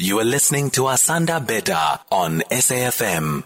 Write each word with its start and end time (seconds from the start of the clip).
You 0.00 0.20
are 0.20 0.24
listening 0.24 0.70
to 0.70 0.82
Asanda 0.82 1.44
Beta 1.44 1.98
on 2.12 2.42
SAFM. 2.52 3.42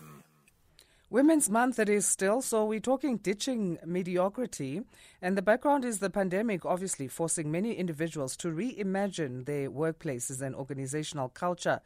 Women's 1.09 1.49
Month 1.49 1.79
it 1.79 1.89
is 1.89 2.07
still, 2.07 2.43
so 2.43 2.67
we're 2.67 2.79
talking 2.79 3.17
ditching 3.17 3.79
mediocrity. 3.87 4.83
And 5.23 5.35
the 5.35 5.41
background 5.41 5.87
is 5.87 6.01
the 6.01 6.11
pandemic, 6.11 6.67
obviously, 6.67 7.09
forcing 7.09 7.51
many 7.51 7.73
individuals 7.73 8.37
to 8.37 8.49
reimagine 8.49 9.47
their 9.47 9.71
workplaces 9.71 10.43
and 10.43 10.55
organizational 10.55 11.31
culture. 11.31 11.81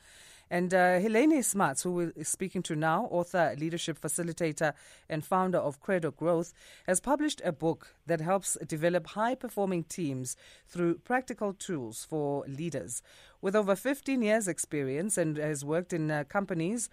And 0.49 0.73
uh, 0.73 1.01
Helene 1.01 1.43
Smuts, 1.43 1.83
who 1.83 1.93
we're 1.93 2.25
speaking 2.25 2.63
to 2.65 2.77
now, 2.77 3.09
author, 3.11 3.57
leadership 3.59 4.01
facilitator, 4.01 4.75
and 5.09 5.25
founder 5.25 5.59
of 5.59 5.81
Credo 5.81 6.13
Growth, 6.13 6.53
has 6.87 7.01
published 7.01 7.43
a 7.45 7.51
book 7.51 7.95
that 8.07 8.21
helps 8.21 8.57
develop 8.67 9.09
high 9.09 9.35
performing 9.35 9.83
teams 9.85 10.37
through 10.69 10.99
practical 10.99 11.53
tools 11.53 12.07
for 12.09 12.45
leaders. 12.47 13.03
With 13.41 13.57
over 13.57 13.75
15 13.75 14.23
years' 14.23 14.47
experience 14.47 15.19
and 15.19 15.37
has 15.37 15.65
worked 15.65 15.93
in 15.93 16.11
uh, 16.11 16.25
companies 16.29 16.89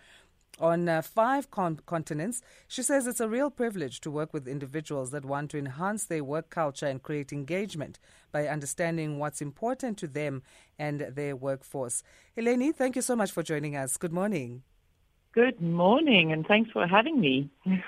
on 0.59 0.87
uh, 0.87 1.01
five 1.01 1.49
con- 1.51 1.79
continents. 1.85 2.41
She 2.67 2.83
says 2.83 3.07
it's 3.07 3.19
a 3.19 3.27
real 3.27 3.49
privilege 3.49 4.01
to 4.01 4.11
work 4.11 4.33
with 4.33 4.47
individuals 4.47 5.11
that 5.11 5.25
want 5.25 5.51
to 5.51 5.57
enhance 5.57 6.05
their 6.05 6.23
work 6.23 6.49
culture 6.49 6.85
and 6.85 7.01
create 7.01 7.33
engagement 7.33 7.99
by 8.31 8.47
understanding 8.47 9.19
what's 9.19 9.41
important 9.41 9.97
to 9.99 10.07
them 10.07 10.43
and 10.77 11.01
their 11.01 11.35
workforce. 11.35 12.03
Helene, 12.35 12.73
thank 12.73 12.95
you 12.95 13.01
so 13.01 13.15
much 13.15 13.31
for 13.31 13.43
joining 13.43 13.75
us. 13.75 13.97
Good 13.97 14.13
morning. 14.13 14.63
Good 15.33 15.61
morning, 15.61 16.31
and 16.31 16.45
thanks 16.45 16.69
for 16.71 16.85
having 16.85 17.19
me. 17.19 17.49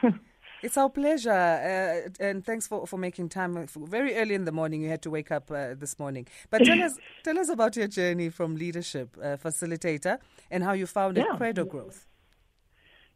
It's 0.62 0.78
our 0.78 0.90
pleasure, 0.90 1.30
uh, 1.30 2.10
and 2.20 2.44
thanks 2.44 2.66
for, 2.66 2.88
for 2.88 2.98
making 2.98 3.30
time. 3.30 3.68
Very 3.68 4.16
early 4.16 4.34
in 4.34 4.46
the 4.46 4.52
morning, 4.52 4.82
you 4.82 4.90
had 4.90 5.04
to 5.04 5.12
wake 5.12 5.30
up 5.30 5.52
uh, 5.52 5.76
this 5.76 6.00
morning. 6.00 6.26
But 6.50 6.66
tell 6.66 6.82
us, 6.82 6.98
tell 7.24 7.38
us 7.38 7.50
about 7.50 7.76
your 7.76 7.88
journey 7.88 8.30
from 8.30 8.56
leadership 8.56 9.16
uh, 9.22 9.38
facilitator 9.38 10.18
and 10.50 10.64
how 10.64 10.72
you 10.72 10.88
founded 10.88 11.26
yeah. 11.30 11.38
Credo 11.38 11.66
Growth. 11.66 12.08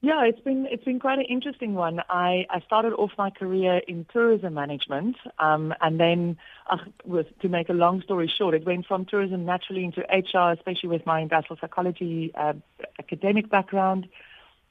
Yeah, 0.02 0.24
it's 0.24 0.40
been 0.40 0.66
it's 0.72 0.86
been 0.86 1.00
quite 1.00 1.20
an 1.20 1.26
interesting 1.26 1.74
one. 1.74 2.00
I, 2.10 2.46
I 2.50 2.62
started 2.62 2.94
off 2.94 3.12
my 3.18 3.32
career 3.32 3.82
in 3.86 4.06
tourism 4.14 4.54
management, 4.54 5.18
um, 5.40 5.74
and 5.82 6.00
then 6.00 6.38
uh, 6.72 6.78
with, 7.04 7.28
to 7.42 7.50
make 7.50 7.68
a 7.68 7.74
long 7.74 8.02
story 8.04 8.32
short, 8.38 8.56
it 8.56 8.66
went 8.66 8.86
from 8.86 9.04
tourism 9.04 9.44
naturally 9.44 9.84
into 9.84 10.00
HR, 10.10 10.54
especially 10.54 10.88
with 10.88 11.06
my 11.06 11.20
industrial 11.20 11.60
psychology 11.60 12.32
uh, 12.34 12.54
academic 12.98 13.50
background. 13.50 14.08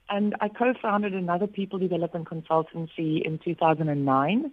And 0.09 0.35
I 0.41 0.49
co-founded 0.49 1.13
another 1.13 1.47
people 1.47 1.79
development 1.79 2.27
consultancy 2.27 3.21
in 3.21 3.39
2009. 3.45 4.51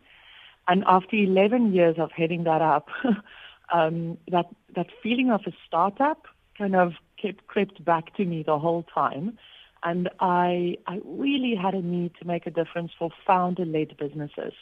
And 0.67 0.83
after 0.85 1.15
11 1.15 1.71
years 1.71 1.95
of 1.97 2.11
heading 2.11 2.43
that 2.43 2.61
up, 2.61 2.89
um, 3.73 4.17
that 4.29 4.47
that 4.75 4.87
feeling 5.01 5.31
of 5.31 5.39
a 5.47 5.53
startup 5.65 6.27
kind 6.57 6.75
of 6.75 6.95
kept 7.21 7.47
crept 7.47 7.85
back 7.85 8.13
to 8.17 8.25
me 8.25 8.43
the 8.43 8.59
whole 8.59 8.83
time 8.93 9.37
and 9.85 10.09
I 10.19 10.77
I 10.87 10.99
really 11.05 11.55
had 11.55 11.73
a 11.75 11.81
need 11.81 12.11
to 12.19 12.27
make 12.27 12.45
a 12.47 12.51
difference 12.51 12.91
for 12.99 13.09
founder-led 13.25 13.95
businesses. 13.97 14.53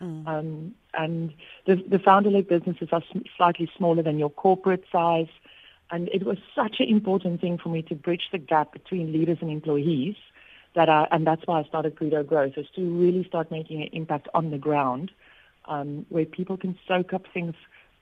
Mm. 0.00 0.26
Um, 0.26 0.74
and 0.94 1.32
the, 1.66 1.76
the 1.76 2.00
founder-led 2.00 2.48
businesses 2.48 2.88
are 2.90 3.02
slightly 3.36 3.70
smaller 3.76 4.02
than 4.02 4.18
your 4.18 4.30
corporate 4.30 4.84
size, 4.90 5.32
and 5.92 6.08
it 6.08 6.24
was 6.24 6.38
such 6.56 6.76
an 6.80 6.88
important 6.88 7.40
thing 7.40 7.58
for 7.62 7.68
me 7.68 7.82
to 7.82 7.94
bridge 7.94 8.26
the 8.32 8.38
gap 8.38 8.72
between 8.72 9.12
leaders 9.12 9.38
and 9.40 9.50
employees. 9.50 10.16
That 10.74 10.88
I, 10.88 11.06
and 11.12 11.26
that's 11.26 11.46
why 11.46 11.60
I 11.60 11.64
started 11.64 11.96
Credo 11.96 12.22
Growth, 12.24 12.54
is 12.56 12.66
to 12.76 12.82
really 12.82 13.24
start 13.24 13.50
making 13.50 13.82
an 13.82 13.90
impact 13.92 14.26
on 14.32 14.50
the 14.50 14.58
ground, 14.58 15.12
um, 15.66 16.06
where 16.08 16.24
people 16.24 16.56
can 16.56 16.78
soak 16.88 17.12
up 17.12 17.24
things 17.32 17.54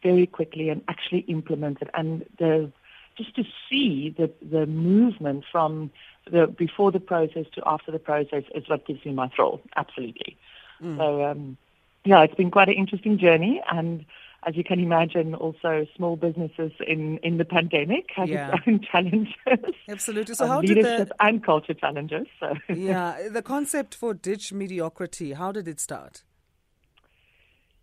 very 0.04 0.26
quickly 0.26 0.68
and 0.70 0.82
actually 0.88 1.22
implement 1.36 1.82
it. 1.82 1.90
And 1.94 2.24
the 2.38 2.70
just 3.18 3.34
to 3.36 3.44
see 3.68 4.14
the 4.16 4.30
the 4.40 4.66
movement 4.66 5.44
from 5.50 5.90
the 6.30 6.46
before 6.46 6.92
the 6.92 7.00
process 7.00 7.46
to 7.54 7.62
after 7.66 7.90
the 7.90 7.98
process 7.98 8.44
is 8.54 8.68
what 8.68 8.86
gives 8.86 9.04
me 9.04 9.12
my 9.12 9.28
thrill. 9.28 9.60
Absolutely. 9.76 10.36
Mm. 10.82 10.96
So 10.96 11.24
um, 11.24 11.56
yeah, 12.04 12.22
it's 12.22 12.34
been 12.34 12.50
quite 12.50 12.68
an 12.68 12.74
interesting 12.74 13.18
journey, 13.18 13.62
and 13.70 14.04
as 14.46 14.56
you 14.56 14.64
can 14.64 14.80
imagine, 14.80 15.34
also 15.34 15.86
small 15.96 16.16
businesses 16.16 16.72
in, 16.86 17.18
in 17.18 17.36
the 17.36 17.44
pandemic 17.44 18.06
have 18.16 18.28
yeah. 18.28 18.52
its 18.54 18.62
own 18.66 18.80
challenges. 18.92 19.74
Absolutely. 19.88 20.34
So 20.34 20.44
um, 20.44 20.50
how 20.50 20.60
leadership 20.60 20.98
did 20.98 21.08
the, 21.08 21.24
and 21.24 21.44
culture 21.44 21.74
challenges. 21.74 22.26
So 22.38 22.54
yeah, 22.74 23.28
the 23.30 23.42
concept 23.42 23.94
for 23.94 24.14
ditch 24.14 24.52
mediocrity. 24.52 25.32
How 25.32 25.52
did 25.52 25.68
it 25.68 25.78
start? 25.78 26.22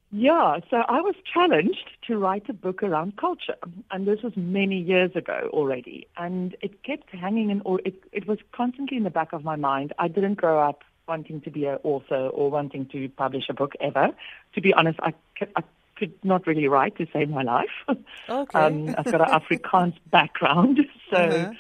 Yeah, 0.09 0.59
so 0.69 0.78
I 0.88 1.01
was 1.01 1.16
challenged 1.34 1.90
to 2.07 2.18
write 2.18 2.47
a 2.47 2.53
book 2.53 2.81
around 2.81 3.18
culture, 3.18 3.56
and 3.91 4.07
this 4.07 4.22
was 4.23 4.34
many 4.38 4.79
years 4.79 5.12
ago 5.16 5.50
already. 5.51 6.07
And 6.16 6.56
it 6.62 6.81
kept 6.84 7.09
hanging 7.13 7.50
in, 7.50 7.62
or 7.66 7.81
it, 7.84 7.95
it 8.13 8.25
was 8.25 8.38
constantly 8.53 8.95
in 8.95 9.03
the 9.03 9.09
back 9.09 9.34
of 9.34 9.44
my 9.44 9.57
mind. 9.57 9.91
I 10.00 10.07
didn't 10.07 10.35
grow 10.35 10.59
up 10.62 10.84
wanting 11.09 11.41
to 11.41 11.51
be 11.51 11.66
an 11.66 11.79
author 11.84 12.28
or 12.28 12.50
wanting 12.50 12.85
to 12.88 13.09
publish 13.09 13.45
a 13.50 13.53
book 13.53 13.73
ever. 13.81 14.09
To 14.56 14.62
be 14.62 14.73
honest, 14.73 14.97
I, 15.03 15.13
could, 15.38 15.50
I 15.57 15.63
could 15.97 16.13
not 16.24 16.47
really 16.47 16.68
write 16.69 16.97
to 16.97 17.07
save 17.12 17.29
my 17.29 17.44
life. 17.44 17.69
Okay. 18.29 18.59
um, 18.59 18.95
I've 18.97 19.06
got 19.06 19.22
an 19.22 19.39
Afrikaans 19.41 19.95
background, 20.12 20.79
so 21.12 21.18
Uh-huh. 21.18 21.53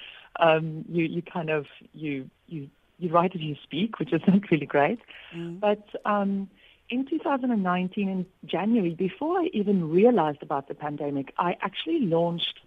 um, 0.49 0.85
you 0.89 1.03
you 1.05 1.21
kind 1.21 1.49
of 1.49 1.65
you 1.93 2.29
you 2.47 2.69
you 2.99 3.09
write 3.09 3.35
as 3.35 3.41
you 3.41 3.55
speak, 3.63 3.99
which 3.99 4.11
is 4.13 4.21
not 4.27 4.49
really 4.51 4.65
great. 4.65 4.99
Mm. 5.33 5.59
But 5.59 5.87
um, 6.05 6.49
in 6.89 7.05
2019, 7.05 8.09
in 8.09 8.25
January, 8.45 8.93
before 8.93 9.39
I 9.39 9.49
even 9.53 9.89
realized 9.89 10.41
about 10.41 10.67
the 10.67 10.75
pandemic, 10.75 11.33
I 11.37 11.57
actually 11.61 11.99
launched 11.99 12.59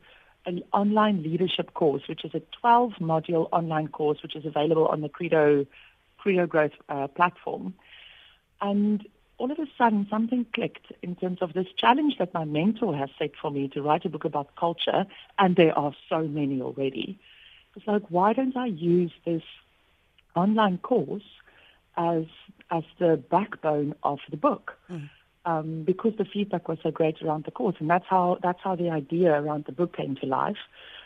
an 0.47 0.63
online 0.73 1.23
leadership 1.23 1.75
course, 1.75 2.03
which 2.09 2.25
is 2.25 2.35
a 2.35 2.43
12 2.61 2.95
module 3.01 3.49
online 3.53 3.89
course, 3.89 4.23
which 4.23 4.37
is 4.37 4.45
available 4.45 4.87
on 4.87 5.01
the 5.01 5.09
Credo, 5.09 5.67
Credo 6.19 6.47
Growth 6.47 6.73
uh, 6.89 7.09
platform. 7.09 7.75
And 8.61 9.07
all 9.39 9.51
of 9.51 9.59
a 9.59 9.67
sudden, 9.79 10.07
something 10.11 10.45
clicked 10.55 10.93
in 11.03 11.17
terms 11.17 11.39
of 11.41 11.55
this 11.55 11.67
challenge 11.77 12.19
that 12.19 12.35
my 12.35 12.45
mentor 12.45 12.95
has 12.95 13.09
set 13.19 13.33
for 13.41 13.51
me 13.51 13.69
to 13.69 13.83
write 13.83 14.05
a 14.05 14.11
book 14.11 14.27
about 14.27 14.55
culture, 14.55 15.07
and 15.39 15.57
there 15.57 15.77
are 15.79 15.95
so 16.11 16.23
many 16.23 16.61
already. 16.61 17.19
It's 17.75 17.87
like, 17.87 18.03
why 18.11 18.35
don't 18.35 18.57
I 18.57 18.67
use 18.67 19.13
this 19.25 19.43
online 20.35 20.79
course 20.79 21.23
as 21.97 22.25
as 22.71 22.85
the 22.99 23.17
backbone 23.31 23.95
of 24.03 24.19
the 24.31 24.37
book? 24.37 24.77
Mm. 24.91 25.11
Um, 25.47 25.85
because 25.85 26.13
the 26.19 26.27
feedback 26.27 26.69
was 26.69 26.79
so 26.83 26.91
great 26.91 27.23
around 27.23 27.45
the 27.45 27.51
course, 27.51 27.77
and 27.79 27.89
that's 27.89 28.05
how 28.09 28.39
that's 28.43 28.61
how 28.63 28.77
the 28.77 28.91
idea 28.91 29.33
around 29.33 29.65
the 29.65 29.73
book 29.73 29.97
came 29.97 30.17
to 30.17 30.27
life. 30.27 30.59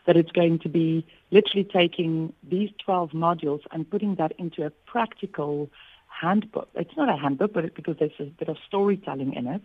That 0.06 0.16
it's 0.16 0.32
going 0.32 0.58
to 0.60 0.68
be 0.68 1.06
literally 1.30 1.64
taking 1.64 2.34
these 2.42 2.70
12 2.84 3.12
modules 3.12 3.60
and 3.70 3.88
putting 3.88 4.16
that 4.16 4.32
into 4.38 4.66
a 4.66 4.70
practical 4.70 5.70
handbook. 6.08 6.68
It's 6.74 6.96
not 6.96 7.08
a 7.08 7.16
handbook, 7.16 7.54
but 7.54 7.64
it, 7.64 7.74
because 7.74 7.96
there's 7.98 8.12
a 8.20 8.24
bit 8.24 8.48
of 8.48 8.56
storytelling 8.66 9.32
in 9.34 9.46
it. 9.46 9.62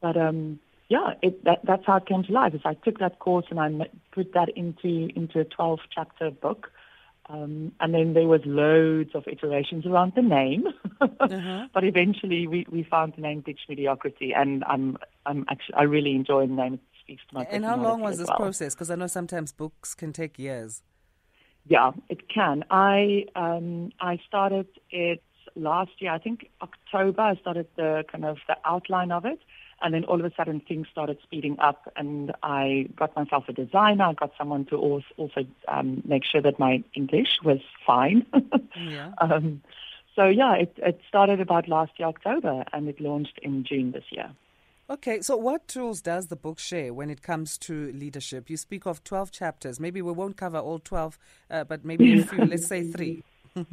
But 0.00 0.16
um, 0.16 0.58
yeah, 0.88 1.14
it, 1.22 1.44
that, 1.44 1.60
that's 1.64 1.86
how 1.86 1.96
it 1.96 2.06
came 2.06 2.22
to 2.24 2.32
life. 2.32 2.54
Is 2.54 2.60
I 2.64 2.74
took 2.74 2.98
that 2.98 3.18
course 3.18 3.46
and 3.50 3.60
I 3.60 3.88
put 4.10 4.34
that 4.34 4.50
into 4.56 5.08
into 5.16 5.40
a 5.40 5.44
12 5.44 5.80
chapter 5.94 6.30
book. 6.30 6.70
Um, 7.32 7.72
and 7.80 7.94
then 7.94 8.12
there 8.12 8.26
was 8.26 8.42
loads 8.44 9.10
of 9.14 9.24
iterations 9.26 9.86
around 9.86 10.12
the 10.14 10.22
name, 10.22 10.64
Uh-huh. 11.00 11.66
but 11.72 11.82
eventually 11.82 12.46
we, 12.46 12.66
we 12.70 12.82
found 12.82 13.14
the 13.16 13.22
name 13.22 13.40
Ditch 13.40 13.60
Mediocrity, 13.68 14.32
and 14.34 14.62
I'm 14.64 14.98
I'm 15.24 15.44
actually 15.48 15.74
I 15.76 15.84
really 15.84 16.14
enjoy 16.14 16.46
the 16.46 16.52
name. 16.52 16.74
It 16.74 16.80
speaks 17.00 17.22
to 17.28 17.34
my 17.36 17.44
And 17.50 17.64
how 17.64 17.76
long 17.76 18.00
was 18.02 18.18
this 18.18 18.28
well. 18.28 18.36
process? 18.36 18.74
Because 18.74 18.90
I 18.90 18.96
know 18.96 19.06
sometimes 19.06 19.50
books 19.52 19.94
can 19.94 20.12
take 20.12 20.38
years. 20.38 20.82
Yeah, 21.66 21.92
it 22.08 22.28
can. 22.28 22.64
I 22.70 23.24
um, 23.34 23.92
I 24.00 24.18
started 24.28 24.66
it 24.90 25.22
last 25.54 25.92
year. 26.00 26.12
I 26.12 26.18
think 26.18 26.50
October. 26.60 27.22
I 27.22 27.36
started 27.36 27.66
the 27.76 28.04
kind 28.12 28.24
of 28.26 28.38
the 28.46 28.56
outline 28.66 29.10
of 29.12 29.24
it, 29.24 29.40
and 29.82 29.94
then 29.94 30.04
all 30.04 30.18
of 30.18 30.24
a 30.24 30.32
sudden 30.36 30.60
things 30.60 30.86
started 30.90 31.18
speeding 31.22 31.56
up, 31.58 31.92
and 31.96 32.32
I 32.42 32.88
got 32.96 33.14
myself 33.16 33.44
a 33.48 33.52
designer. 33.52 34.04
I 34.04 34.12
got 34.14 34.32
someone 34.38 34.64
to 34.66 34.76
also, 34.76 35.46
um, 35.68 36.02
make 36.04 36.24
sure 36.24 36.42
that 36.42 36.58
my 36.58 36.82
English 36.94 37.38
was 37.44 37.60
fine. 37.86 38.26
Yeah. 38.74 39.12
um, 39.20 39.62
so 40.16 40.26
yeah, 40.26 40.54
it, 40.54 40.72
it 40.78 41.00
started 41.08 41.40
about 41.40 41.68
last 41.68 41.92
year 41.98 42.08
October, 42.08 42.64
and 42.72 42.88
it 42.88 43.00
launched 43.00 43.38
in 43.42 43.64
June 43.64 43.92
this 43.92 44.04
year. 44.10 44.30
Okay, 44.90 45.20
so 45.20 45.36
what 45.36 45.68
tools 45.68 46.02
does 46.02 46.26
the 46.26 46.36
book 46.36 46.58
share 46.58 46.92
when 46.92 47.08
it 47.08 47.22
comes 47.22 47.56
to 47.58 47.92
leadership? 47.92 48.50
You 48.50 48.56
speak 48.56 48.84
of 48.84 49.02
12 49.04 49.30
chapters. 49.30 49.80
Maybe 49.80 50.02
we 50.02 50.12
won't 50.12 50.36
cover 50.36 50.58
all 50.58 50.80
12, 50.80 51.18
uh, 51.50 51.64
but 51.64 51.84
maybe 51.84 52.20
a 52.20 52.24
few, 52.24 52.44
let's 52.44 52.66
say 52.66 52.90
three. 52.90 53.22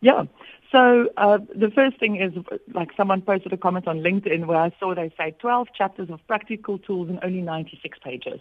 Yeah. 0.00 0.24
So 0.70 1.08
uh, 1.16 1.38
the 1.54 1.70
first 1.70 1.98
thing 1.98 2.20
is 2.20 2.32
like 2.74 2.90
someone 2.96 3.22
posted 3.22 3.52
a 3.52 3.56
comment 3.56 3.88
on 3.88 3.98
LinkedIn 3.98 4.46
where 4.46 4.58
I 4.58 4.70
saw 4.78 4.94
they 4.94 5.12
say 5.16 5.34
12 5.38 5.68
chapters 5.76 6.10
of 6.10 6.20
practical 6.26 6.78
tools 6.78 7.08
and 7.08 7.18
only 7.22 7.40
96 7.40 7.98
pages. 8.04 8.40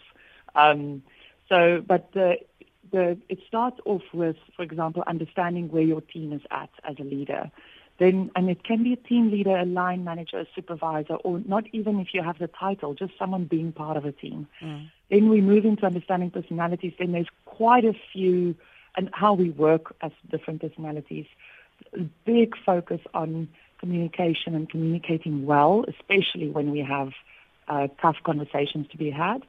Um, 0.56 1.04
so, 1.48 1.84
but 1.88 2.12
the, 2.14 2.36
the, 2.92 3.18
it 3.30 3.40
starts 3.48 3.80
off 3.86 4.02
with, 4.14 4.36
for 4.56 4.64
example, 4.64 5.04
understanding 5.08 5.70
where 5.70 5.84
your 5.84 6.02
team 6.02 6.34
is 6.34 6.42
at 6.52 6.70
as 6.84 6.98
a 7.00 7.04
leader. 7.04 7.50
Then, 8.00 8.30
and 8.36 8.50
it 8.50 8.64
can 8.64 8.84
be 8.84 8.94
a 8.94 8.98
team 8.98 9.32
leader, 9.32 9.58
a 9.58 9.66
line 9.66 10.04
manager, 10.04 10.40
a 10.40 10.46
supervisor, 10.54 11.16
or 11.16 11.42
not 11.48 11.64
even 11.72 12.00
if 12.00 12.10
you 12.14 12.22
have 12.22 12.38
the 12.38 12.48
title, 12.48 12.94
just 12.94 13.14
someone 13.18 13.46
being 13.46 13.72
part 13.72 13.98
of 13.98 14.06
a 14.06 14.12
team. 14.12 14.48
Mm. 14.62 14.92
then 15.10 15.30
we 15.30 15.42
move 15.42 15.66
into 15.66 15.86
understanding 15.86 16.30
personalities. 16.30 16.94
Then 17.00 17.12
there's 17.12 17.30
quite 17.46 17.86
a 17.86 17.94
few, 18.14 18.56
and 18.98 19.10
how 19.14 19.34
we 19.34 19.52
work 19.52 19.96
as 20.02 20.12
different 20.30 20.62
personalities. 20.62 21.28
Big 22.26 22.56
focus 22.66 23.00
on 23.14 23.48
communication 23.80 24.56
and 24.56 24.70
communicating 24.70 25.46
well, 25.46 25.86
especially 25.88 26.50
when 26.50 26.72
we 26.72 26.80
have 26.80 27.12
uh, 27.68 27.88
tough 28.02 28.18
conversations 28.26 28.88
to 28.92 28.98
be 28.98 29.12
had, 29.12 29.44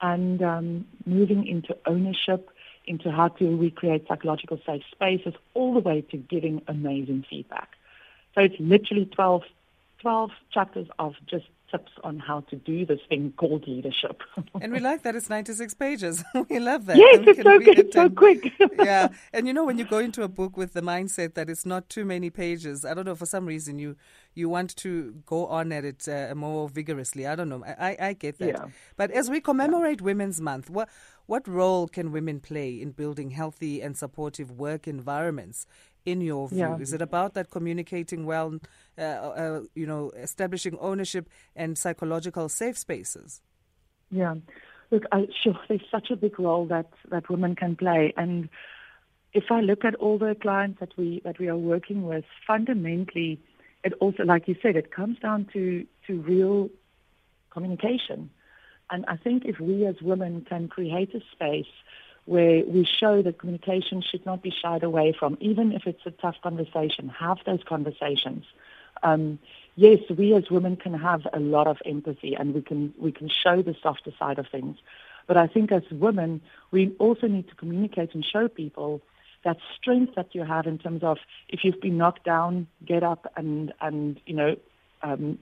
and 0.00 0.42
um, 0.42 0.86
moving 1.04 1.46
into 1.46 1.76
ownership, 1.86 2.48
into 2.86 3.10
how 3.12 3.28
to 3.28 3.56
recreate 3.56 4.06
psychological 4.08 4.58
safe 4.64 4.82
spaces, 4.90 5.34
all 5.52 5.74
the 5.74 5.80
way 5.80 6.00
to 6.10 6.16
giving 6.16 6.62
amazing 6.66 7.24
feedback. 7.28 7.68
So 8.34 8.40
it's 8.40 8.54
literally 8.58 9.04
12, 9.04 9.42
12 10.00 10.30
chapters 10.52 10.88
of 10.98 11.14
just 11.26 11.44
tips 11.70 11.92
on 12.04 12.18
how 12.18 12.40
to 12.40 12.56
do 12.56 12.84
this 12.84 13.00
thing 13.08 13.32
called 13.36 13.66
leadership. 13.66 14.22
and 14.60 14.72
we 14.72 14.80
like 14.80 15.02
that 15.02 15.16
it's 15.16 15.30
96 15.30 15.74
pages. 15.74 16.24
we 16.48 16.58
love 16.58 16.86
that. 16.86 16.96
Yes, 16.96 17.20
it's 17.26 17.42
so 17.42 17.58
good. 17.58 17.78
It's 17.78 17.94
so 17.94 18.08
quick. 18.10 18.52
yeah. 18.78 19.08
And 19.32 19.46
you 19.46 19.52
know, 19.52 19.64
when 19.64 19.78
you 19.78 19.84
go 19.84 19.98
into 19.98 20.22
a 20.22 20.28
book 20.28 20.56
with 20.56 20.72
the 20.72 20.82
mindset 20.82 21.34
that 21.34 21.48
it's 21.48 21.66
not 21.66 21.88
too 21.88 22.04
many 22.04 22.30
pages, 22.30 22.84
I 22.84 22.94
don't 22.94 23.04
know, 23.04 23.14
for 23.14 23.26
some 23.26 23.46
reason 23.46 23.78
you 23.78 23.96
you 24.34 24.48
want 24.48 24.76
to 24.76 25.22
go 25.26 25.46
on 25.46 25.72
at 25.72 25.84
it 25.84 26.08
uh, 26.08 26.34
more 26.34 26.68
vigorously. 26.68 27.26
I 27.26 27.34
don't 27.34 27.48
know. 27.48 27.64
I, 27.64 27.96
I 28.00 28.12
get 28.12 28.38
that. 28.38 28.48
Yeah. 28.48 28.66
But 28.96 29.10
as 29.10 29.28
we 29.28 29.40
commemorate 29.40 30.00
yeah. 30.00 30.04
Women's 30.04 30.40
Month, 30.40 30.70
what 30.70 30.88
what 31.26 31.46
role 31.46 31.86
can 31.86 32.10
women 32.10 32.40
play 32.40 32.80
in 32.80 32.90
building 32.90 33.30
healthy 33.30 33.80
and 33.80 33.96
supportive 33.96 34.50
work 34.50 34.88
environments 34.88 35.66
in 36.04 36.20
your 36.20 36.48
view? 36.48 36.58
Yeah. 36.58 36.78
Is 36.78 36.92
it 36.92 37.02
about 37.02 37.34
that 37.34 37.50
communicating 37.50 38.26
well, 38.26 38.58
uh, 38.98 39.02
uh, 39.02 39.60
you 39.74 39.86
know, 39.86 40.10
establishing 40.10 40.76
ownership 40.78 41.28
and 41.54 41.76
psychological 41.76 42.48
safe 42.48 42.78
spaces? 42.78 43.40
Yeah, 44.10 44.36
look, 44.90 45.04
I, 45.12 45.28
sure, 45.42 45.58
there's 45.68 45.82
such 45.90 46.10
a 46.10 46.16
big 46.16 46.38
role 46.38 46.66
that 46.66 46.90
that 47.10 47.28
women 47.30 47.54
can 47.56 47.76
play, 47.76 48.12
and 48.16 48.48
if 49.32 49.44
I 49.50 49.60
look 49.60 49.84
at 49.84 49.94
all 49.96 50.18
the 50.18 50.36
clients 50.40 50.80
that 50.80 50.96
we 50.96 51.20
that 51.24 51.38
we 51.38 51.48
are 51.48 51.56
working 51.56 52.02
with, 52.02 52.24
fundamentally, 52.46 53.40
it 53.84 53.92
also, 54.00 54.24
like 54.24 54.48
you 54.48 54.56
said, 54.60 54.76
it 54.76 54.92
comes 54.92 55.18
down 55.18 55.48
to 55.52 55.86
to 56.06 56.20
real 56.20 56.68
communication, 57.50 58.30
and 58.90 59.04
I 59.06 59.16
think 59.16 59.44
if 59.44 59.60
we 59.60 59.86
as 59.86 59.96
women 60.02 60.44
can 60.48 60.68
create 60.68 61.14
a 61.14 61.20
space 61.32 61.72
where 62.30 62.62
we 62.64 62.84
show 62.84 63.22
that 63.22 63.40
communication 63.40 64.00
should 64.00 64.24
not 64.24 64.40
be 64.40 64.52
shied 64.52 64.84
away 64.84 65.12
from, 65.18 65.36
even 65.40 65.72
if 65.72 65.84
it's 65.84 66.06
a 66.06 66.12
tough 66.12 66.36
conversation. 66.44 67.08
Have 67.08 67.38
those 67.44 67.58
conversations. 67.68 68.44
Um, 69.02 69.40
yes, 69.74 69.98
we 70.16 70.32
as 70.34 70.48
women 70.48 70.76
can 70.76 70.94
have 70.94 71.22
a 71.32 71.40
lot 71.40 71.66
of 71.66 71.78
empathy 71.84 72.36
and 72.36 72.54
we 72.54 72.62
can 72.62 72.94
we 72.96 73.10
can 73.10 73.28
show 73.28 73.62
the 73.62 73.74
softer 73.82 74.12
side 74.16 74.38
of 74.38 74.46
things. 74.46 74.76
But 75.26 75.38
I 75.38 75.48
think 75.48 75.72
as 75.72 75.82
women, 75.90 76.40
we 76.70 76.94
also 77.00 77.26
need 77.26 77.48
to 77.48 77.56
communicate 77.56 78.14
and 78.14 78.24
show 78.24 78.46
people 78.46 79.02
that 79.44 79.56
strength 79.76 80.14
that 80.14 80.32
you 80.32 80.44
have 80.44 80.68
in 80.68 80.78
terms 80.78 81.02
of 81.02 81.18
if 81.48 81.64
you've 81.64 81.80
been 81.80 81.98
knocked 81.98 82.22
down, 82.22 82.68
get 82.86 83.02
up 83.02 83.32
and 83.36 83.72
and 83.80 84.20
you 84.24 84.36
know 84.36 84.54
um, 85.02 85.40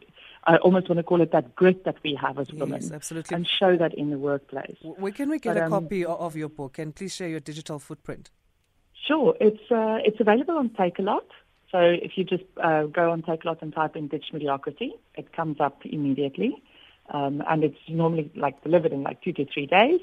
I 0.48 0.56
almost 0.56 0.88
want 0.88 0.96
to 0.96 1.02
call 1.02 1.20
it 1.20 1.30
that 1.32 1.54
grit 1.54 1.84
that 1.84 1.96
we 2.02 2.18
have 2.18 2.38
as 2.38 2.50
women. 2.50 2.80
Yes, 2.80 2.90
absolutely. 2.90 3.34
And 3.36 3.46
show 3.46 3.76
that 3.76 3.92
in 3.92 4.08
the 4.08 4.16
workplace. 4.16 4.78
Where 4.82 5.12
can 5.12 5.28
we 5.28 5.38
get 5.38 5.54
but, 5.54 5.62
a 5.62 5.66
um, 5.66 5.70
copy 5.70 6.06
of 6.06 6.36
your 6.36 6.48
book? 6.48 6.78
And 6.78 6.94
please 6.94 7.14
share 7.14 7.28
your 7.28 7.40
digital 7.40 7.78
footprint. 7.78 8.30
Sure. 9.06 9.36
It's, 9.40 9.70
uh, 9.70 9.98
it's 10.06 10.18
available 10.20 10.56
on 10.56 10.70
Takealot. 10.70 11.28
So 11.70 11.78
if 11.80 12.12
you 12.16 12.24
just 12.24 12.44
uh, 12.56 12.84
go 12.84 13.10
on 13.10 13.20
Takealot 13.20 13.60
and 13.60 13.74
type 13.74 13.94
in 13.94 14.08
Ditch 14.08 14.24
Mediocrity, 14.32 14.94
it 15.16 15.34
comes 15.34 15.60
up 15.60 15.82
immediately. 15.84 16.62
Um, 17.10 17.42
and 17.46 17.62
it's 17.62 17.78
normally 17.86 18.30
like 18.34 18.62
delivered 18.62 18.92
in 18.92 19.02
like 19.02 19.20
two 19.20 19.34
to 19.34 19.44
three 19.52 19.66
days. 19.66 20.00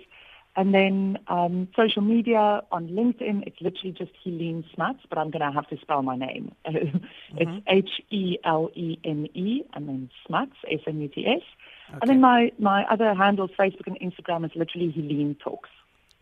And 0.58 0.74
then 0.74 1.18
um, 1.28 1.68
social 1.76 2.02
media 2.02 2.62
on 2.72 2.88
LinkedIn, 2.88 3.46
it's 3.46 3.60
literally 3.60 3.92
just 3.92 4.12
Helene 4.24 4.64
Smuts, 4.74 5.02
but 5.10 5.18
I'm 5.18 5.30
going 5.30 5.42
to 5.46 5.52
have 5.52 5.68
to 5.68 5.78
spell 5.82 6.02
my 6.02 6.16
name. 6.16 6.56
it's 6.66 6.96
mm-hmm. 7.34 7.58
H 7.68 7.90
E 8.10 8.38
L 8.46 8.70
E 8.74 8.98
N 9.04 9.28
E 9.34 9.64
and 9.74 9.90
then 9.90 10.10
Smuts, 10.26 10.56
S 10.72 10.80
M 10.88 11.02
U 11.02 11.10
T 11.10 11.26
S. 11.28 11.42
Okay. 11.90 12.00
And 12.02 12.10
then 12.10 12.22
my, 12.22 12.52
my 12.58 12.86
other 12.86 13.14
handles, 13.14 13.52
Facebook 13.60 13.88
and 13.88 14.00
Instagram, 14.00 14.46
is 14.46 14.52
literally 14.56 14.92
Helene 14.92 15.36
Talks. 15.44 15.70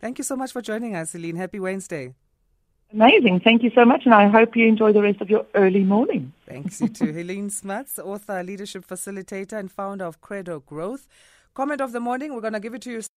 Thank 0.00 0.18
you 0.18 0.24
so 0.24 0.36
much 0.36 0.52
for 0.52 0.60
joining 0.60 0.96
us, 0.96 1.12
Helene. 1.12 1.36
Happy 1.36 1.60
Wednesday. 1.60 2.14
Amazing. 2.92 3.40
Thank 3.40 3.62
you 3.62 3.70
so 3.74 3.84
much, 3.84 4.02
and 4.04 4.14
I 4.14 4.28
hope 4.28 4.56
you 4.56 4.66
enjoy 4.66 4.92
the 4.92 5.02
rest 5.02 5.20
of 5.20 5.30
your 5.30 5.46
early 5.54 5.82
morning. 5.82 6.32
Thanks, 6.46 6.80
you 6.80 6.88
too. 6.88 7.12
Helene 7.12 7.50
Smuts, 7.50 7.98
author, 7.98 8.42
leadership 8.42 8.86
facilitator, 8.86 9.58
and 9.58 9.70
founder 9.70 10.04
of 10.04 10.20
Credo 10.20 10.60
Growth. 10.60 11.08
Comment 11.54 11.80
of 11.80 11.92
the 11.92 12.00
morning, 12.00 12.34
we're 12.34 12.40
going 12.40 12.52
to 12.52 12.60
give 12.60 12.74
it 12.74 12.82
to 12.82 12.90
you. 12.90 13.00